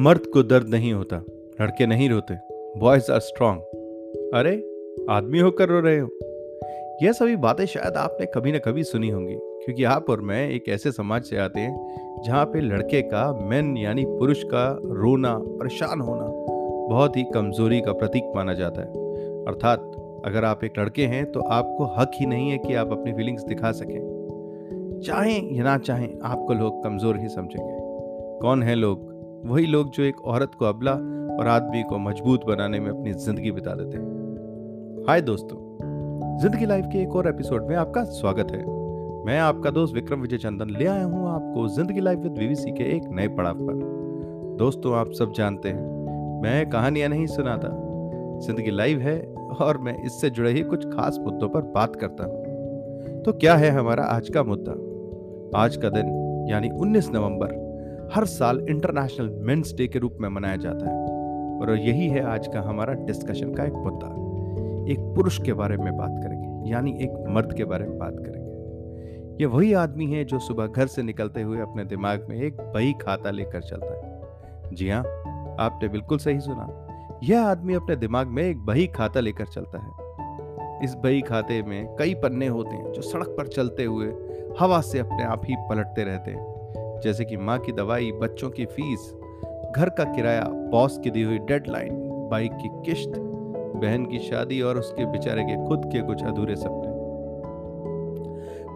मर्द 0.00 0.26
को 0.26 0.42
दर्द 0.42 0.68
नहीं 0.68 0.92
होता, 0.92 1.16
लड़के 1.60 1.86
नहीं 1.86 2.10
रोते 2.10 2.34
बॉयज़ 2.80 3.12
आर 3.12 3.20
स्ट्रांग 3.20 3.60
अरे, 4.34 4.70
आदमी 5.10 5.38
होकर 5.38 5.68
रो 5.68 5.80
रहे 5.80 5.98
हो। 5.98 6.08
यह 7.02 7.12
सभी 7.12 7.36
बातें 7.36 7.66
शायद 7.66 7.96
आपने 7.96 8.26
कभी 8.26 8.52
ना 8.52 8.58
कभी 8.58 8.84
सुनी 8.84 9.08
होंगी, 9.08 9.34
क्योंकि 9.34 9.84
आप 9.84 10.10
और 10.10 10.20
मैं 10.20 10.50
एक 10.50 10.68
ऐसे 10.68 10.92
समाज 10.92 11.22
से 11.22 11.36
आते 11.36 11.60
हैं, 11.60 11.98
जहाँ 12.26 12.44
पे 12.46 12.60
लड़के 12.60 13.02
का 13.02 13.38
मैन 13.42 13.76
यानी 13.76 14.04
पुरुष 14.04 14.42
का 14.42 14.78
रोना, 14.84 15.38
परेशान 15.38 16.00
होना, 16.00 16.24
बहुत 16.94 17.16
ही 17.16 17.24
कमज़ोरी 17.34 17.80
का 17.80 17.92
प्रतीक 17.92 18.32
माना 18.36 18.54
जाता 18.54 18.80
है। 18.80 18.88
अर्थात, 19.44 19.80
अगर 20.24 20.44
आप 20.44 20.64
एक 20.64 20.72
लड़के 20.78 21.02
हैं 21.02 21.32
तो 21.32 21.40
आपको 21.40 21.84
हक 21.84 22.10
ही 22.14 22.26
नहीं 22.26 22.50
है 22.50 22.58
कि 22.58 22.74
आप 22.74 22.92
अपनी 22.92 23.12
फीलिंग्स 23.12 23.42
दिखा 23.42 23.72
सकें। 23.72 25.00
चाहें 25.06 25.54
या 25.54 25.64
ना 25.64 25.78
चाहें, 25.78 26.18
आपको 26.22 26.54
लोग 26.54 26.84
कमज़ोर 26.84 27.18
ही 27.18 27.28
समझेंगे। 27.28 27.76
कौन 28.38 28.62
है 28.62 28.74
लोग? 28.74 29.09
वही 29.44 29.66
लोग 29.66 29.90
जो 29.90 30.02
एक 30.02 30.20
औरत 30.20 30.54
को 30.54 30.64
अबला 30.64 30.92
और 31.34 31.46
आदमी 31.48 31.82
को 31.82 31.98
मज़बूत 31.98 32.44
बनाने 32.44 32.80
में 32.80 32.90
अपनी 32.90 33.12
ज़िंदगी 33.12 33.50
बिता 33.50 33.74
देते 33.74 33.98
हैं। 33.98 35.04
हाय 35.08 35.20
दोस्तों, 35.20 35.56
ज़िंदगी 36.38 36.66
लाइफ 36.66 36.84
के 36.84 36.98
एक 36.98 37.14
और 37.16 37.28
एपिसोड 37.28 37.68
में 37.68 37.74
आपका 37.76 38.02
स्वागत 38.04 38.50
है। 38.52 38.58
मैं 39.26 39.38
आपका 39.38 39.70
दोस्त 39.70 39.94
विक्रम 39.94 40.20
विजय 40.20 40.38
चंदन 40.38 40.70
ले 40.70 40.86
आया 40.86 41.04
हूँ 41.04 41.28
आपको 41.28 41.66
ज़िंदगी 41.68 42.00
लाइफ 42.00 42.18
विद 42.18 42.32
बीवीसी 42.32 42.72
के 42.72 42.84
एक 42.96 43.02
नए 43.10 43.28
पड़ाव 43.28 43.54
पर। 43.60 44.56
दोस्तों, 44.58 44.94
आप 44.94 45.12
सब 45.12 45.32
जानते 45.32 45.68
हैं, 45.68 46.40
मैं 46.42 46.68
कहानियाँ 46.70 47.08
नहीं 47.08 47.26
सुनाता। 47.26 47.68
ज़िंदगी 48.46 48.70
लाइव 48.70 49.00
है 49.00 49.20
और 49.60 49.78
मैं 49.78 49.96
इससे 50.02 50.30
जुड़े 50.30 50.52
ही 50.52 50.62
कुछ 50.64 50.86
खास 50.86 51.18
मुद्दों 51.20 51.48
पर 51.48 51.62
बात 51.74 51.96
करता 51.96 52.24
हूँ। 52.24 53.22
तो 53.22 53.32
क्या 53.32 53.56
है 53.56 53.70
हमारा 53.70 54.04
आज 54.04 54.28
का 54.28 54.42
मुद्दा? 54.42 54.72
आज 55.60 55.76
का 55.76 55.88
दिन, 55.88 56.46
यानी 56.50 56.68
19 56.70 57.10
नवंबर 57.10 57.69
हर 58.14 58.24
साल 58.24 58.66
इंटरनेशनल 58.70 59.30
मेंस 59.30 59.74
डे 59.74 59.86
के 59.86 59.98
रूप 59.98 60.16
में 60.20 60.28
मनाया 60.28 60.56
जाता 60.56 60.90
है। 60.90 61.04
और 61.60 61.76
यही 61.76 62.08
है 62.08 62.24
आज 62.24 62.46
का 62.46 62.60
हमारा 62.60 62.92
डिस्कशन 62.92 63.54
का 63.54 63.64
एक 63.64 63.72
मुद्दा। 63.72 64.06
एक 64.92 64.98
पुरुष 65.00 65.42
के 65.42 65.52
बारे 65.52 65.76
में 65.76 65.96
बात 65.96 66.20
करेंगे, 66.22 66.70
यानी 66.70 66.90
एक 66.90 67.24
मर्द 67.28 67.52
के 67.52 67.64
बारे 67.64 67.88
में 67.88 67.98
बात 67.98 68.14
करेंगे। 68.18 68.50
ये 69.40 69.46
वही 69.46 69.72
आदमी 69.72 70.06
है 70.06 70.24
जो 70.24 70.38
सुबह 70.38 70.66
घर 70.66 70.86
से 70.86 71.02
निकलते 71.02 71.42
हुए 71.42 71.58
अपने 71.58 71.84
दिमाग 71.84 72.26
में 72.28 72.36
एक 72.36 72.56
बही 72.60 72.92
खाता 72.92 73.30
लेकर 73.30 73.62
चलता 73.62 73.94
है। 73.94 74.20
जी 74.74 74.90
हाँ 74.90 75.02
आपने 75.60 75.88
बिल्कुल 75.88 76.18
सही 76.18 76.40
सुना। 76.40 76.86
यह 77.22 77.42
आदमी 77.42 77.74
अपने 77.74 77.96
दिमाग 77.96 78.26
में 78.26 78.42
एक 78.42 78.58
बही 78.58 78.86
खाता 78.86 79.20
लेकर 79.20 79.46
चलता 79.46 79.78
है। 79.78 80.10
इस 80.84 80.94
बही 80.94 81.20
खाते 81.20 81.62
में 81.62 81.96
कई 81.96 82.14
पन्ने 82.14 82.46
होते 82.46 82.70
हैं 82.70 82.92
जो 82.92 83.02
सड़क 83.02 83.28
पर 83.28 83.46
चलते 83.46 83.84
हुए 83.84 84.12
हवा 84.60 84.80
से 84.80 84.98
अपने 84.98 85.22
आप 85.22 85.42
ही 85.44 85.54
पलटते 85.58 86.04
रहते 86.04 86.30
हैं। 86.30 86.59
जैसे 87.04 87.24
कि 87.24 87.36
माँ 87.36 87.58
की 87.58 87.72
दवाई, 87.72 88.12
बच्चों 88.12 88.50
की 88.50 88.64
फ़ीस, 88.64 89.14
घर 89.76 89.88
का 89.88 90.04
किराया, 90.04 90.44
बॉस 90.44 90.98
की 90.98 91.10
दी 91.10 91.22
हुई 91.22 91.38
डेडलाइन, 91.38 91.90
बाइक 92.30 92.52
की 92.52 92.68
किश्त, 92.68 93.12
बहन 93.76 94.06
की 94.06 94.18
शादी 94.18 94.60
और 94.60 94.78
उसके 94.78 95.06
बेचारे 95.06 95.42
के 95.42 95.68
खुद 95.68 95.84
के 95.84 96.02
कुछ 96.02 96.24
अधूरे 96.24 96.56
सपने। 96.56 97.00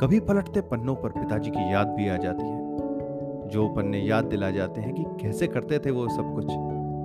कभी 0.00 0.20
पलटते 0.20 0.60
पन्नों 0.60 0.94
पर 0.96 1.08
पिताजी 1.08 1.50
की 1.50 1.72
याद 1.72 1.88
भी 1.88 2.08
आ 2.08 2.16
जाती 2.16 2.46
है। 2.46 2.64
जो 3.48 3.68
पन्ने 3.68 3.98
याद 3.98 4.24
दिला 4.24 4.50
जाते 4.50 4.80
हैं 4.80 4.94
कि 4.94 5.04
कैसे 5.22 5.46
करते 5.46 5.78
थे 5.78 5.90
वो 5.90 6.08
सब 6.08 6.34
कुछ, 6.34 6.44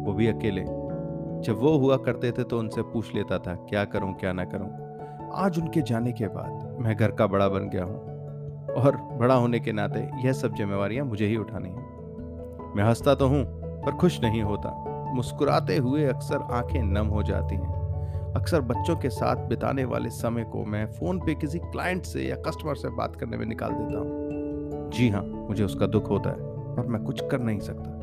वो 0.07 0.13
भी 0.13 0.27
अकेले। 0.27 0.61
जब 1.41 1.59
वो 1.59 1.77
हुआ 1.77 1.97
करते 1.97 2.31
थे 2.31 2.43
तो 2.43 2.59
उनसे 2.59 2.81
पूछ 2.81 3.15
लेता 3.15 3.39
था, 3.39 3.55
क्या 3.55 3.85
करूँ, 3.85 4.13
क्या 4.13 4.33
ना 4.33 4.43
करूँ? 4.45 4.69
आज 5.33 5.59
उनके 5.59 5.81
जाने 5.81 6.11
के 6.11 6.27
बाद 6.27 6.77
मैं 6.79 6.95
घर 6.95 7.11
का 7.11 7.27
बड़ा 7.27 7.49
बन 7.49 7.69
गया 7.69 7.83
हूँ। 7.83 8.08
और 8.77 8.95
बड़ा 8.95 9.35
होने 9.35 9.59
के 9.59 9.71
नाते 9.71 10.09
यह 10.23 10.33
सब 10.33 10.53
जिम्मेवारियाँ 10.53 11.05
मुझे 11.05 11.27
ही 11.27 11.37
उठानी 11.37 11.69
है। 11.69 11.87
मैं 12.75 12.83
हंसता 12.83 13.15
तो 13.15 13.27
हूँ, 13.27 13.43
पर 13.83 13.91
खुश 13.91 14.21
नहीं 14.21 14.41
होता। 14.41 14.85
मुस्कुराते 15.13 15.77
हुए 15.77 16.05
अक्सर 16.05 16.41
आँखें 16.51 16.83
नम 16.83 17.07
हो 17.07 17.23
जाती 17.23 17.55
हैं। 17.55 17.79
अक्सर 18.35 18.61
बच्चों 18.61 18.95
के 18.95 19.09
साथ 19.09 19.35
बिताने 19.35 19.85
वाले 19.85 20.09
समय 20.09 20.43
को 20.43 20.65
मैं 20.65 20.85
फ़ोन 20.91 21.19
पे 21.19 21.35
किसी 21.35 21.59
क्लाइंट 21.59 22.03
से 22.03 22.21
या 22.21 22.35
कस्टमर 22.35 22.75
से 22.75 22.89
बात 22.89 23.15
करने 23.15 23.37
में 23.37 23.45
निकाल 23.45 23.71
देता 23.71 23.99
हूँ। 23.99 24.89
जी 24.91 25.09
हाँ 25.09 25.21
मुझे 25.21 25.63
उसका 25.63 25.87
दुख 25.87 26.09
होता 26.09 26.29
है, 26.29 26.35
पर 26.75 26.87
मैं 26.87 27.03
कुछ 27.03 27.21
कर 27.31 27.39
नहीं 27.39 27.59
सकता। 27.59 27.95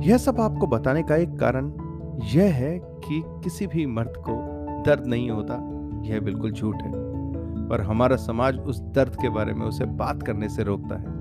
यह 0.00 0.16
सब 0.16 0.40
आपको 0.40 0.66
बताने 0.66 1.02
का 1.02 1.16
एक 1.16 1.38
कारण 1.38 1.72
यह 2.22 2.54
है 2.54 2.78
कि 2.78 3.22
किसी 3.26 3.66
भी 3.66 3.86
मर्द 3.86 4.12
को 4.16 4.36
दर्द 4.82 5.06
नहीं 5.06 5.30
होता, 5.30 5.54
यह 6.04 6.20
बिल्कुल 6.20 6.52
झूठ 6.52 6.76
है। 6.76 7.09
पर 7.70 7.80
हमारा 7.80 8.16
समाज 8.16 8.58
उस 8.60 8.80
दर्द 8.94 9.14
के 9.14 9.28
बारे 9.28 9.52
में, 9.52 9.66
उसे 9.66 9.84
बात 9.84 10.22
करने 10.22 10.48
से 10.48 10.62
रोकता 10.62 10.96
है। 10.96 11.18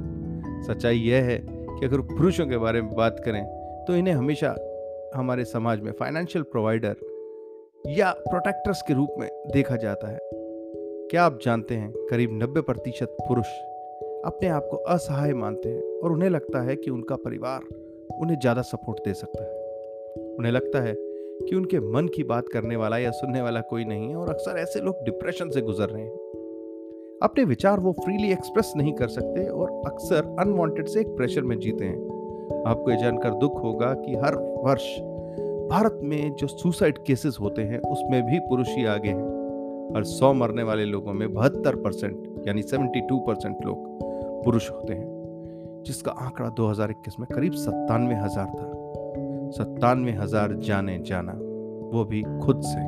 सच्चाई 0.63 0.97
यह 0.97 1.23
है 1.23 1.37
कि 1.39 1.85
अगर 1.85 2.01
पुरुषों 2.07 2.47
के 2.47 2.57
बारे 2.57 2.81
में 2.81 2.93
बात 2.95 3.21
करें 3.25 3.43
तो 3.87 3.95
इन्हें 3.95 4.13
हमेशा 4.13 4.55
हमारे 5.15 5.43
समाज 5.45 5.79
में 5.81 5.91
फाइनेंशियल 5.91 6.43
प्रोवाइडर 6.43 6.95
या 7.89 8.11
प्रोटेक्टर्स 8.19 8.81
के 8.81 8.93
रूप 8.93 9.15
में 9.19 9.29
देखा 9.53 9.75
जाता 9.75 10.07
है। 10.07 10.19
क्या 11.11 11.23
आप 11.23 11.39
जानते 11.43 11.75
हैं, 11.75 11.91
करीब 12.09 12.31
90 12.33 12.61
प्रतिशत 12.61 13.15
पुरुष 13.27 13.47
अपने 14.25 14.47
आप 14.47 14.67
को 14.71 14.77
असहाय 14.87 15.33
मानते 15.33 15.69
हैं 15.69 15.99
और 15.99 16.11
उन्हें 16.11 16.29
लगता 16.29 16.61
है 16.61 16.75
कि 16.75 16.91
उनका 16.91 17.15
परिवार 17.15 17.61
उन्हें 18.21 18.39
ज़्यादा 18.39 18.61
सपोर्ट 18.61 18.99
दे 19.05 19.13
सकता 19.13 19.43
है। 19.43 20.35
उन्हें 20.37 20.51
लगता 20.51 20.81
है 20.81 20.93
कि 20.95 21.55
उनके 21.55 21.79
मन 21.93 22.07
की 22.07 22.23
बात 22.23 22.49
करने 22.53 22.75
वाला 22.75 22.97
या 22.97 23.11
सुनने 23.11 23.41
वाला 23.41 23.61
कोई 23.61 23.85
नहीं 23.85 24.09
है 24.09 24.15
और 24.15 24.29
अक्सर 24.29 24.57
ऐसे 24.57 24.81
लोग 24.81 25.03
डिप्रेशन 25.05 25.49
से 25.49 25.61
गुजर 25.61 25.89
रहे 25.89 26.03
हैं। 26.03 26.37
अपने 27.23 27.43
विचार 27.43 27.79
वो 27.79 27.91
फ्रीली 27.91 28.31
एक्सप्रेस 28.31 28.73
नहीं 28.77 28.93
कर 28.93 29.07
सकते 29.07 29.47
और 29.47 29.81
अक्सर 29.85 30.35
अनवांटेड 30.39 30.87
से 30.87 30.99
एक 30.99 31.07
प्रेशर 31.07 31.41
में 31.41 31.59
जीते 31.59 31.85
हैं। 31.85 32.63
आपको 32.67 32.91
ये 32.91 32.97
जानकर 32.97 33.29
दुख 33.29 33.63
होगा 33.63 33.93
कि 33.93 34.15
हर 34.15 34.35
वर्ष 34.35 34.99
भारत 35.69 35.99
में 36.03 36.35
जो 36.35 36.47
सुसाइड 36.47 36.97
केसेस 36.97 37.37
होते 37.41 37.61
हैं, 37.61 37.79
उसमें 37.79 38.23
भी 38.23 38.39
पुरुष 38.39 38.67
ही 38.69 38.85
आगे 38.85 39.09
हैं। 39.09 39.93
हर 39.95 40.03
सौ 40.03 40.33
मरने 40.33 40.63
वाले 40.63 40.85
लोगों 40.85 41.13
में 41.13 41.33
बहत्तर 41.33 41.75
परसेंट, 41.75 42.43
यानी 42.47 42.61
सेवेंटी 42.61 43.01
टू 43.01 43.19
परसेंट 43.19 43.65
लोग 43.65 43.77
पुरुष 44.43 44.71
होते 44.71 44.93
हैं, 44.93 45.83
जिसका 45.85 46.11
आंकड़ा 46.11 46.49
2021 46.49 47.19
में 47.19 47.27
करीब 47.35 47.53
सत्तानवे 47.53 48.15
हज़ार 48.15 48.45
था। 48.45 48.71
सत्तानवे 49.51 50.11
हज़ार 50.11 50.53
जाने 50.53 50.99
जाना, 50.99 51.31
वो 51.93 52.05
भी 52.05 52.21
खुद 52.21 52.61
से। 52.61 52.79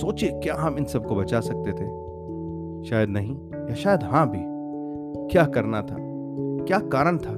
सोचिए, 0.00 0.30
क्या 0.30 0.54
हम 0.54 0.78
इन 0.78 0.84
सबको 0.84 1.14
बचा 1.14 1.40
सकते 1.40 1.72
थे? 1.72 2.03
शायद 2.90 3.08
नहीं, 3.08 3.36
या 3.68 3.74
शायद 3.74 4.02
हाँ 4.02 4.30
भी। 4.30 4.38
क्या 5.32 5.44
करना 5.44 5.82
था? 5.82 5.96
क्या 6.66 6.78
कारण 6.78 7.18
था? 7.18 7.32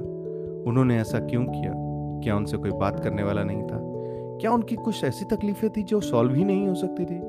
उन्होंने 0.69 0.97
ऐसा 0.97 1.19
क्यों 1.19 1.45
किया? 1.45 1.73
क्या 2.23 2.35
उनसे 2.35 2.57
कोई 2.57 2.71
बात 2.71 2.99
करने 2.99 3.23
वाला 3.23 3.43
नहीं 3.43 3.63
था? 3.63 3.79
क्या 4.41 4.51
उनकी 4.51 4.75
कुछ 4.75 5.03
ऐसी 5.03 5.25
तकलीफें 5.25 5.69
थी 5.69 5.83
जो 5.83 6.01
सॉल्व 6.01 6.33
ही 6.33 6.43
नहीं 6.43 6.67
हो 6.67 6.75
सकती 6.75 7.05
थी? 7.05 7.19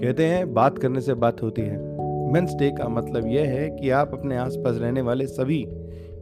कहते 0.00 0.26
हैं, 0.26 0.54
बात 0.54 0.78
करने 0.78 1.00
से 1.00 1.14
बात 1.14 1.42
होती 1.42 1.62
है। 1.62 1.92
मेंस 2.32 2.54
डे 2.54 2.70
का 2.70 2.88
मतलब 2.88 3.26
यह 3.26 3.48
है 3.48 3.70
कि 3.70 3.90
आप 3.90 4.10
अपने 4.12 4.36
आसपास 4.36 4.76
रहने 4.76 5.00
वाले 5.00 5.26
सभी 5.26 5.68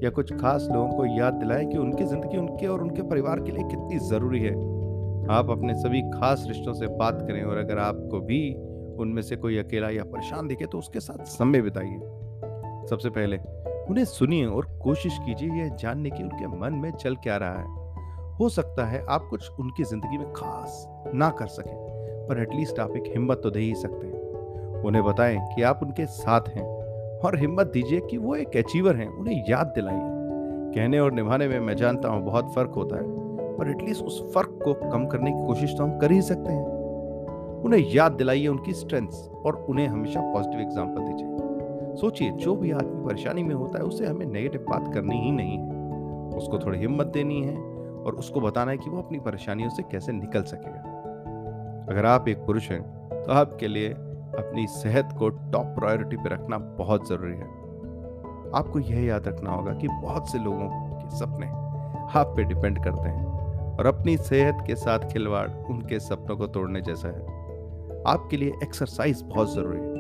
या 0.04 0.10
कुछ 0.10 0.32
खास 0.32 0.68
लोगों 0.72 0.88
को 0.88 1.18
याद 1.18 1.34
दिलाएँ 1.34 1.66
कि 1.66 1.78
उनकी 1.78 2.04
ज़िंदगी 2.04 2.36
उनके 2.36 2.66
और 2.66 2.82
उनके 2.82 3.02
परिवार 3.02 3.40
के 3.40 3.52
लिए 3.52 3.68
कितनी 3.68 3.98
ज़रूरी 3.98 4.40
है। 4.40 4.54
आप 5.30 5.50
अपने 5.50 5.74
सभी 5.74 6.02
खास 6.02 6.44
रिश्तों 6.48 6.72
से 6.72 6.86
बात 6.86 7.24
करें 7.28 7.42
और 7.42 7.56
अगर 7.56 7.78
आपको 7.78 8.20
भी 8.20 8.56
उनमें 9.00 9.22
से 9.22 9.36
कोई 9.36 9.58
अकेला 9.58 9.90
या 9.90 10.04
परेशान 10.04 10.48
दिखे 10.48 10.66
तो 10.66 10.78
उसके 10.78 11.00
साथ 11.00 11.24
समय 11.28 11.62
बिताइए। 11.62 11.98
सबसे 12.90 13.10
पहले 13.10 13.36
उन्हें 13.90 14.04
सुनिए 14.04 14.46
और 14.46 14.66
कोशिश 14.82 15.18
कीजिए 15.18 15.48
यह 15.52 15.68
जानने 15.76 16.10
की 16.10 16.22
उनके 16.22 16.46
मन 16.58 16.74
में 16.74 16.90
चल 16.92 17.16
क्या 17.16 17.36
रहा 17.36 17.58
है। 17.58 18.34
हो 18.34 18.48
सकता 18.48 18.84
है 18.86 19.04
आप 19.08 19.26
कुछ 19.30 19.50
उनकी 19.60 19.84
ज़िंदगी 19.84 20.18
में 20.18 20.32
खास 20.32 20.84
ना 21.14 21.28
कर 21.30 21.47
सकें, 21.47 21.74
पर 22.28 22.42
एटलीस्ट 22.42 22.78
आप 22.78 22.97
एक 22.97 23.04
हिम्मत 23.06 23.41
तो 23.42 23.50
दे 23.50 23.60
ही 23.60 23.74
सकते 23.74 24.06
हैं। 24.06 24.82
उन्हें 24.84 25.04
बताएँ 25.04 25.38
कि 25.56 25.62
आप 25.62 25.80
उनके 25.82 26.06
साथ 26.06 26.48
हैं 26.48 26.64
और 27.20 27.38
हिम्मत 27.38 27.66
दीजिए 27.66 28.00
कि 28.00 28.18
वो 28.18 28.34
एक 28.36 28.56
अचीवर 28.56 28.96
हैं, 28.96 29.08
उन्हें 29.08 29.44
याद 29.48 29.72
दिलाइए। 29.74 30.08
कहने 30.74 30.98
और 30.98 31.12
निभाने 31.12 31.48
में 31.48 31.58
मैं 31.60 31.76
जानता 31.76 32.08
हूँ 32.08 32.24
बहुत 32.24 32.54
फ़र्क 32.54 32.70
होता 32.70 32.96
है, 32.96 33.03
पर 33.58 33.70
एटलीस्ट 33.70 34.04
उस 34.04 34.22
फ़र्क 34.34 34.58
को 34.64 34.74
कम 34.91 35.06
करने 35.06 35.30
की 35.30 35.46
कोशिश 35.46 35.74
तो 35.78 35.84
हम 35.84 35.98
कर 35.98 36.12
ही 36.12 36.22
सकते 36.22 36.53
हैं। 36.53 36.79
उन्हें 37.65 37.80
याद 37.92 38.12
दिलाइए 38.12 38.47
उनकी 38.47 38.72
स्ट्रेंथ्स 38.72 39.28
और 39.47 39.57
उन्हें 39.68 39.86
हमेशा 39.89 40.21
पॉजिटिव 40.22 40.60
एग्ज़ाम्पल 40.60 41.03
दीजिए। 41.03 41.97
सोचिए, 41.97 42.30
जो 42.30 42.54
भी 42.57 42.71
आदमी 42.71 43.04
परेशानी 43.04 43.42
में 43.42 43.54
होता 43.54 43.78
है, 43.78 43.84
उसे 43.84 44.07
हमें 44.07 44.27
नेगेटिव 44.27 44.65
बात 44.71 44.92
करनी 44.95 45.16
ही 45.16 45.30
नहीं 45.33 45.59
है। 45.59 45.78
उसको 46.39 46.59
थोड़ी 46.59 46.78
हिम्मत 46.78 47.07
देनी 47.07 47.41
है 47.42 47.57
और 47.57 48.15
उसको 48.15 48.41
बताना 48.41 48.71
है 48.71 48.78
कि 48.78 48.91
वो 48.91 48.98
अपनी 48.98 49.18
परेशानियों 49.18 49.71
से 49.71 49.83
कैसे 49.83 50.12
निकल 50.12 50.42
सकेगा। 50.42 50.98
अगर 51.91 52.07
आप 52.07 52.28
एक 52.28 52.39
पुरुष 52.39 52.71
हैं 52.71 52.83
तो 53.22 53.33
आपके 53.33 53.68
लिए 53.68 53.89
अपनी 53.89 54.66
सेहत 54.66 55.09
को 55.18 55.28
टॉप 55.28 55.74
प्रायोरिटी 55.78 56.16
पर 56.16 56.33
रखना 56.33 56.59
बहुत 56.59 57.09
ज़रूरी 57.09 57.34
है। 57.34 57.48
आपको 58.54 58.78
यह 58.78 59.04
याद 59.04 59.27
रखना 59.28 59.51
होगा 59.51 59.72
कि 59.72 59.89
बहुत 60.03 60.28
से 60.28 60.39
लोगों 60.39 60.68
के 60.68 61.16
सपने 61.16 61.47
आप 62.18 62.33
पे 62.36 62.45
डिपेंड 62.45 62.83
करते 62.84 63.09
हैं 63.09 63.77
और 63.78 63.86
अपनी 63.86 64.16
सेहत 64.16 64.65
के 64.66 64.74
साथ 64.77 65.10
खिलवाड़ 65.13 65.48
उनके 65.51 65.98
सपनों 66.01 66.36
को 66.36 66.47
तोड़ने 66.47 66.80
जैसा 66.80 67.09
है। 67.09 67.40
आपके 68.06 68.36
लिए 68.36 68.52
एक्सरसाइज 68.62 69.22
बहुत 69.22 69.54
ज़रूरी 69.54 69.78
है। 69.78 69.91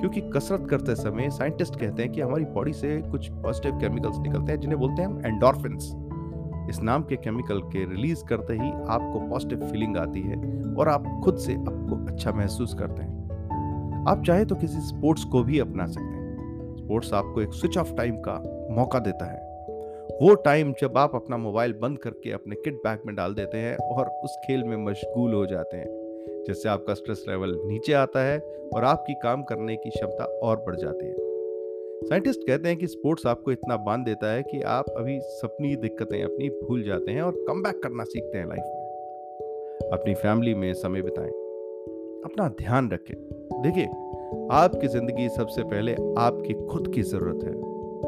क्योंकि 0.00 0.20
कसरत 0.20 0.66
करते 0.70 0.94
समय 0.94 1.30
साइंटिस्ट 1.30 1.80
कहते 1.80 2.02
हैं 2.02 2.12
कि 2.12 2.20
हमारी 2.20 2.44
बॉडी 2.44 2.72
से 2.72 3.02
कुछ 3.02 3.28
पॉजिटिव 3.28 3.78
केमिकल्स 3.78 4.18
निकलते 4.18 4.52
हैं, 4.52 4.60
जिन्हें 4.60 4.80
बोलते 4.80 5.02
हैं 5.02 5.08
हम 5.08 5.26
एंडोरफिन्स 5.26 5.96
इस 6.70 6.80
नाम 6.82 7.02
के 7.02 7.16
केमिकल 7.16 7.60
के 7.60 7.90
रिलीज़ 7.90 8.24
करते 8.24 8.52
ही 8.52 8.70
आपको 8.70 9.28
पॉजिटिव 9.30 9.58
फीलिंग 9.58 9.96
आती 9.96 10.20
है 10.20 10.36
और 10.74 10.88
आप 10.88 11.20
खुद 11.24 11.36
से 11.36 11.54
आपको 11.54 12.06
अच्छा 12.06 12.32
महसूस 12.32 12.74
करते 12.74 13.02
हैं। 13.02 13.18
आप 14.08 14.22
चाहे 14.26 14.44
तो 14.44 14.54
किसी 14.54 14.80
स्पोर्ट्स 14.80 15.24
को 15.24 15.42
भी 15.42 15.58
अपना 15.58 15.86
सकते 15.86 16.00
हैं। 16.00 16.76
स्पोर्ट्स 16.76 17.12
आपको 17.12 17.42
एक 17.42 17.52
स्विच 17.52 17.78
ऑफ़ 17.78 17.94
टाइम 17.94 18.16
का 18.16 18.34
मौका 18.70 18.98
देता 18.98 19.32
है। 19.32 19.48
वो 20.22 20.34
टाइम 20.34 20.74
जब 20.80 20.98
आप 20.98 21.14
अपना 21.14 21.36
मोबाइल 21.36 21.72
बंद 21.72 21.98
करके 21.98 22.32
अपने 22.32 22.56
किट 22.56 22.74
बैग 22.74 22.98
में 23.06 23.16
डाल 23.16 23.34
देते 23.34 23.58
हैं 23.58 23.76
और 23.76 24.06
उस 24.06 24.38
खेल 24.46 24.64
में 24.64 24.76
मशगूल 24.76 25.34
हो 25.34 25.46
जाते 25.46 25.76
हैं। 25.76 25.97
जिससे 26.48 26.68
आपका 26.68 26.94
स्ट्रेस 26.94 27.24
लेवल 27.28 27.60
नीचे 27.64 27.92
आता 27.92 28.20
है 28.20 28.38
और 28.74 28.84
आपकी 28.84 29.14
काम 29.14 29.42
करने 29.42 29.76
की 29.76 29.90
क्षमता 29.90 30.24
और 30.24 30.56
बढ़ 30.56 30.76
जाती 30.76 31.06
है। 31.06 31.14
साइंटिस्ट 32.04 32.40
कहते 32.46 32.68
हैं 32.68 32.78
कि 32.78 32.86
स्पोर्ट्स 32.86 33.26
आपको 33.26 33.52
इतना 33.52 33.76
बाँध 33.76 34.04
देता 34.04 34.32
है 34.32 34.42
कि 34.42 34.62
आप 34.62 34.84
अभी 34.96 35.20
सपनी 35.20 35.76
दिक्कतें 35.76 36.24
अपनी 36.24 36.48
भूल 36.48 36.82
जाते 36.82 37.12
हैं 37.12 37.22
और 37.22 37.32
कम 37.32 37.62
करना 37.66 38.04
सीखते 38.04 38.38
हैं 38.38 38.46
लाइफ 38.46 38.62
में। 38.66 38.88
अपनी 39.92 40.14
फैमिली 40.14 40.54
में 40.54 40.74
समय 40.74 41.02
बिताएँ। 41.02 41.30
अपना 42.24 42.48
ध्यान 42.48 42.90
रखें। 42.90 43.14
देखिए, 43.62 43.84
आपकी 44.52 44.86
ज़िंदगी 44.86 45.28
सबसे 45.28 45.62
पहले 45.62 45.92
आपकी 46.18 46.66
खुद 46.66 46.92
की 46.94 47.02
ज़रूरत 47.02 47.44
है। 47.44 47.52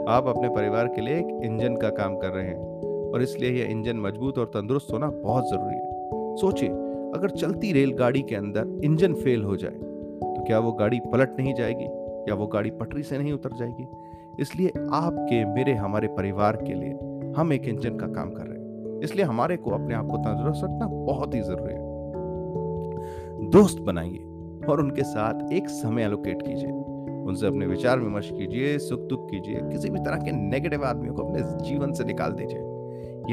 आप 0.08 0.26
अपने 0.26 0.48
परिवार 0.48 0.86
के 0.86 1.00
लिए 1.00 1.14
एक 1.14 1.40
इंजन 1.44 1.76
का 1.76 1.88
काम 1.88 2.16
कर 2.18 2.28
रहे 2.28 2.46
हैं 2.46 2.58
और 3.12 3.22
इसलिए 3.22 3.50
यह 3.50 3.70
इंजन 3.70 3.96
मज़बूत 3.96 4.38
और 4.38 4.46
तंदुरुस्त 4.46 4.92
होना 4.92 5.06
बहुत 5.06 5.44
ज़रूरी 5.44 5.74
है। 5.74 5.90
सोचिए 6.36 6.89
अगर 7.14 7.30
चलती 7.30 7.72
रेलगाड़ी 7.72 8.22
के 8.22 8.34
अंदर 8.34 8.80
इंजन 8.84 9.14
फेल 9.14 9.42
हो 9.42 9.56
जाए 9.56 9.72
तो 9.72 10.44
क्या 10.46 10.58
वो 10.58 10.72
गाड़ी 10.72 11.00
पलट 11.12 11.36
नहीं 11.38 11.54
जाएगी? 11.54 11.84
या 12.30 12.34
वो 12.34 12.46
गाड़ी 12.46 12.70
पटरी 12.70 13.02
से 13.02 13.18
नहीं 13.18 13.32
उतर 13.32 13.50
जाएगी? 13.52 13.86
इसलिए 14.40 14.68
आपके, 14.92 15.44
मेरे, 15.44 15.74
हमारे 15.74 16.08
परिवार 16.08 16.56
के 16.56 16.74
लिए 16.74 16.92
हम 17.36 17.52
एक 17.52 17.64
इंजन 17.64 17.96
का 17.96 18.06
काम 18.06 18.30
कर 18.30 18.44
रहे 18.44 18.58
हैं। 18.58 19.00
इसलिए 19.00 19.24
हमारे 19.24 19.56
को 19.56 19.70
अपने 19.70 19.94
आप 19.94 20.06
को 20.06 20.16
तंदुरुस्त 20.16 20.64
रखना 20.64 20.86
बहुत 20.86 21.34
ही 21.34 21.40
ज़रूरी 21.40 21.74
है। 21.74 21.90
दोस्त 23.50 23.80
बनाइए 23.80 24.18
और 24.68 24.80
उनके 24.80 25.02
साथ 25.02 25.52
एक 25.52 25.68
समय 25.68 26.02
एलोकेट 26.02 26.42
कीजिए। 26.42 26.70
उनसे 27.22 27.46
अपने 27.46 27.66
विचार 27.66 28.00
विमर्श 28.00 28.30
कीजिए, 28.30 28.78
सुख 28.78 29.00
दुख 29.00 29.30
कीजिए, 29.30 29.60
किसी 29.62 29.90
भी 29.90 29.98
तरह 29.98 30.16
के 30.16 30.32
नेगेटिव 30.32 30.84
आदमियों 30.84 31.14
को 31.14 31.22
अपने 31.22 31.68
जीवन 31.68 31.92
से 31.92 32.04
निकाल 32.04 32.32
दीजिए। 32.32 32.62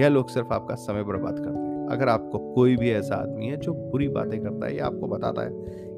यह 0.02 0.08
लोग 0.08 0.30
सिर्फ़ 0.30 0.54
आपका 0.54 0.76
समय 0.76 1.04
बर्बाद 1.04 1.40
करते 1.40 1.60
हैं। 1.60 1.67
अगर 1.92 2.10
आपको 2.10 2.40
कोई 2.54 2.76
भी 2.76 2.92
ऐसा 2.92 3.16
आदमी 3.16 3.48
है 3.48 3.58
जो 3.58 3.74
बुरी 3.74 4.08
बातें 4.10 4.40
करता 4.42 4.66
है, 4.68 4.76
या 4.78 4.86
आपको 4.86 5.08
बताता 5.08 5.42
है 5.42 5.50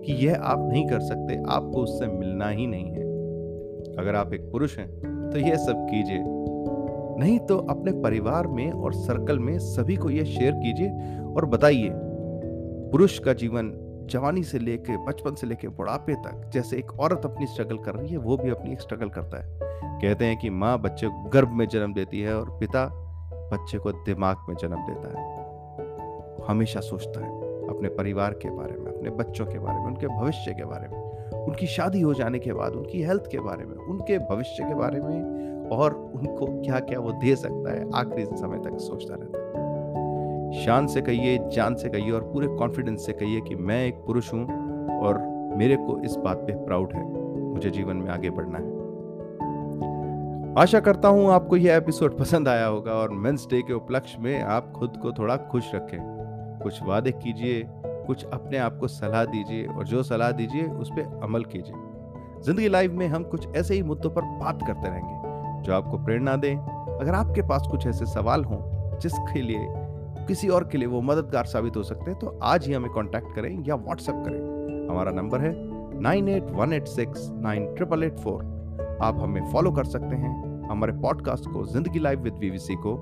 कि 0.01 0.13
यह 0.25 0.41
आप 0.41 0.67
नहीं 0.69 0.87
कर 0.87 0.99
सकते, 0.99 1.35
आपको 1.47 1.83
उससे 1.83 2.07
मिलना 2.07 2.49
ही 2.49 2.67
नहीं 2.67 2.91
है। 2.91 3.07
अगर 3.97 4.15
आप 4.15 4.33
एक 4.33 4.41
पुरुष 4.51 4.77
हैं 4.77 4.89
तो 5.29 5.37
यह 5.37 5.55
सब 5.55 5.85
कीजिए। 5.89 6.23
नहीं 7.19 7.39
तो 7.39 7.57
अपने 7.69 7.91
परिवार 8.01 8.47
में 8.47 8.71
और 8.71 8.93
सर्कल 8.93 9.39
में 9.39 9.57
सभी 9.59 9.95
को 9.95 10.09
यह 10.09 10.23
शेयर 10.23 10.53
कीजिए 10.53 10.89
और 11.35 11.45
बताइए, 11.45 11.89
पुरुष 11.93 13.17
का 13.19 13.33
जीवन 13.33 13.71
जवानी 14.09 14.43
से 14.43 14.59
लेके, 14.59 14.95
बचपन 14.97 15.35
से 15.35 15.47
लेके 15.47 15.67
बुढ़ापे 15.67 16.13
तक, 16.15 16.49
जैसे 16.53 16.77
एक 16.77 16.99
औरत 16.99 17.25
अपनी 17.25 17.47
स्ट्रगल 17.47 17.77
कर 17.77 17.95
रही 17.95 18.11
है, 18.11 18.17
वो 18.17 18.37
भी 18.37 18.49
अपनी 18.49 18.71
एक 18.71 18.81
स्ट्रगल 18.81 19.09
करता 19.09 19.43
है। 19.43 19.57
कहते 20.01 20.25
हैं 20.25 20.37
कि 20.37 20.49
माँ 20.49 20.77
बच्चे 20.81 21.07
को 21.07 21.29
गर्भ 21.29 21.49
में 21.49 21.67
जन्म 21.67 21.93
देती 21.93 22.21
है 22.21 22.35
और 22.35 22.49
पिता 22.59 22.85
बच्चे 23.53 23.77
को 23.77 23.91
दिमाग 23.91 24.45
में 24.49 24.55
जन्म 24.55 24.75
देता 24.75 25.19
है। 25.19 25.38
हमेशा 26.47 26.79
सोचता 26.79 27.25
है, 27.25 27.29
अपने 27.69 27.89
परिवार 27.89 28.33
के 28.33 28.49
बारे 28.49 28.77
में, 28.77 28.91
अपने 28.91 29.09
बच्चों 29.09 29.45
के 29.45 29.59
बारे 29.59 29.79
में, 29.79 29.85
उनके 29.85 30.07
भविष्य 30.07 30.53
के 30.53 30.65
बारे 30.65 30.87
में, 30.87 30.97
उनकी 31.45 31.67
शादी 31.67 32.01
हो 32.01 32.13
जाने 32.13 32.39
के 32.39 32.53
बाद, 32.53 32.73
उनकी 32.73 33.01
हेल्थ 33.01 33.23
के 33.31 33.39
बारे 33.39 33.65
में, 33.65 33.75
उनके 33.75 34.17
भविष्य 34.17 34.63
के 34.63 34.75
बारे 34.75 35.01
में 35.01 35.69
और 35.69 35.93
उनको 36.15 36.61
क्या 36.61 36.79
क्या 36.79 36.99
वो 36.99 37.11
दे 37.11 37.35
सकता 37.35 37.73
है, 37.73 37.89
आखिरी 37.95 38.25
समय 38.25 38.57
तक 38.59 38.77
सोचता 38.77 39.15
रहता 39.15 39.37
है। 39.37 40.63
शान 40.65 40.87
से 40.87 41.01
कहिए, 41.01 41.39
जान 41.49 41.75
से 41.75 41.89
कहिए 41.89 42.11
और 42.11 42.21
पूरे 42.21 42.47
कॉन्फिडेंस 42.47 43.05
से 43.05 43.13
कहिए 43.13 43.41
कि 43.41 43.55
मैं 43.55 43.87
एक 43.87 43.95
पुरुष 43.95 44.33
हूँ 44.33 44.45
और 44.99 45.17
मेरे 45.57 45.75
को 45.75 45.99
इस 45.99 46.15
बात 46.15 46.37
पे 46.37 46.65
प्राउड 46.65 46.93
है, 46.93 47.03
मुझे 47.53 47.69
जीवन 47.69 47.95
में 47.95 48.09
आगे 48.09 48.29
बढ़ना 48.29 48.57
है। 48.57 48.77
आशा 50.57 50.79
करता 50.79 51.07
हूँ 51.07 51.31
आपको 51.31 51.57
यह 51.57 51.75
एपिसोड 51.75 52.17
पसंद 52.17 52.47
आया 52.47 52.65
होगा 52.65 52.91
और 52.91 53.09
मेंस 53.09 53.47
डे 53.49 53.61
के 53.61 53.73
उपलक्ष्य 53.73 54.17
में 54.19 54.41
आप 54.41 54.71
खुद 54.71 54.97
को 54.97 55.11
थोड़ा 55.11 55.37
खुश 55.37 55.75
रखें। 55.75 56.18
कुछ 56.63 56.81
वादे 56.83 57.11
कीजिए, 57.13 57.63
कुछ 58.07 58.25
अपने 58.25 58.57
आप 58.57 58.77
को 58.79 58.87
सलाह 58.87 59.25
दीजिए 59.25 59.65
और 59.67 59.85
जो 59.85 60.03
सलाह 60.03 60.31
दीजिए 60.31 60.63
उस 60.63 60.89
पर 60.91 61.19
अमल 61.23 61.43
कीजिए। 61.45 62.43
ज़िंदगी 62.43 62.67
लाइव 62.67 62.93
में 62.93 63.07
हम 63.07 63.23
कुछ 63.23 63.55
ऐसे 63.55 63.75
ही 63.75 63.81
मुद्दों 63.83 64.09
पर 64.09 64.21
बात 64.21 64.59
करते 64.67 64.89
रहेंगे, 64.89 65.63
जो 65.63 65.73
आपको 65.73 65.97
प्रेरणा 65.97 66.35
दें। 66.35 66.55
अगर 66.55 67.13
आपके 67.15 67.41
पास 67.41 67.67
कुछ 67.71 67.87
ऐसे 67.87 68.05
सवाल 68.05 68.43
हों, 68.43 68.59
जिसके 68.99 69.41
लिए, 69.41 69.67
किसी 70.27 70.49
और 70.49 70.67
के 70.67 70.77
लिए 70.77 70.87
वो 70.87 71.01
मददगार 71.01 71.45
साबित 71.45 71.77
हो 71.77 71.83
सकते 71.83 72.11
हैं 72.11 72.19
तो 72.19 72.37
आज 72.43 72.67
ही 72.67 72.73
हमें 72.73 72.89
कॉन्टैक्ट 72.91 73.35
करें 73.35 73.63
या 73.67 73.75
व्हाट्सएप 73.77 74.23
करें। 74.25 74.87
हमारा 74.89 75.11
नंबर 75.11 75.41
है 75.41 75.53
nine 76.01 76.27
eight 76.29 76.51
one 76.51 76.73
eight 76.73 76.87
six 76.87 77.29
nine 77.33 77.73
triple 77.75 78.03
eight 78.03 78.19
four. 78.19 78.43
आप 79.03 79.19
हमें 79.21 79.41
फॉलो 79.51 79.71
कर 79.71 79.83
सकते 79.85 80.15
हैं 80.15 80.67
हमारे 80.69 80.93
पॉडकास्ट 81.01 81.49
को, 81.49 81.65
ज़िंदगी 81.65 81.99
लाइव 81.99 82.21
विद 82.21 82.33
बीवीसी 82.33 82.75
को। 82.75 82.95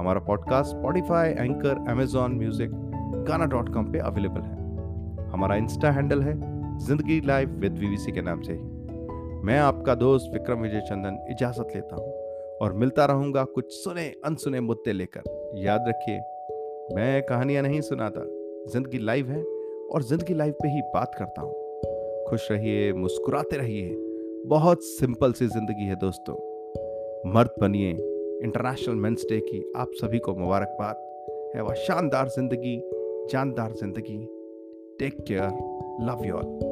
हमारा 0.00 0.20
podcast 0.20 0.70
Spotify 0.70 1.30
Anchor 1.30 1.84
Amazon 1.90 2.32
Music 2.34 2.70
Gaana 3.14 3.46
dot 3.46 3.68
com 3.74 3.84
पर 3.84 3.98
अवेलेबल 3.98 4.40
है। 4.40 5.30
हमारा 5.30 5.56
इंस्टा 5.56 5.90
हैंडल 5.90 6.22
है, 6.22 6.34
ज़िंदगी 6.78 7.20
लाइव 7.20 7.48
विद 7.48 7.78
वीवीसी 7.78 8.12
के 8.12 8.22
नाम 8.22 8.40
से 8.42 8.52
ही। 8.52 9.40
मैं 9.44 9.58
आपका 9.58 9.94
दोस्त 9.94 10.30
विक्रम 10.32 10.60
विजय 10.60 10.80
चंदन 10.80 11.18
इजाज़त 11.30 11.72
लेता 11.74 11.96
हूँ 11.96 12.12
और 12.60 12.72
मिलता 12.72 13.04
रहूँगा 13.04 13.44
कुछ 13.44 13.72
सुने, 13.74 14.06
अनसुने 14.24 14.60
मुद्दे 14.60 14.92
लेकर। 14.92 15.22
याद 15.56 15.84
रखिए, 15.88 16.18
मैं 16.96 17.22
कहानियाँ 17.22 17.62
नहीं 17.62 17.80
सुनाता, 17.80 18.24
ज़िंदगी 18.72 18.98
लाइव 18.98 19.30
है 19.30 19.42
और 19.92 20.02
ज़िंदगी 20.02 20.34
लाइव 20.34 20.52
पे 20.52 20.68
ही 20.68 20.80
बात 20.94 21.14
करता 21.18 21.42
हूँ। 21.42 21.52
खुश 22.28 22.50
रहिए, 22.52 22.92
मुस्कुराते 22.92 23.56
रहिए, 23.56 23.94
बहुत 24.46 24.84
सिंपल 24.84 25.32
सी 25.32 25.46
ज़िंदगी 25.46 25.84
है 25.84 25.96
दोस्तों। 25.96 26.34
मर्द 27.32 27.50
बनिए, 27.60 27.90
इंटरनेशनल 28.44 28.94
मेंस 28.94 29.26
डे 29.30 29.40
की 29.40 29.72
आप 29.76 29.90
सभी 29.94 30.18
को 30.18 30.34
मुबारकबाद। 30.34 31.08
है 31.56 31.62
वह 31.62 31.74
शानदार 31.74 32.28
ज़िंदगी 32.28 32.76
जानदार 33.30 33.72
ज़िंदगी. 33.72 34.18
Take 34.98 35.24
care 35.28 36.06
love 36.06 36.24
you 36.26 36.34
all 36.34 36.70